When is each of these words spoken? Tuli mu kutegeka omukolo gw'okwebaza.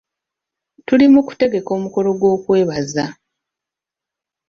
Tuli 0.85 1.05
mu 1.13 1.21
kutegeka 1.27 1.69
omukolo 1.77 2.09
gw'okwebaza. 2.19 3.05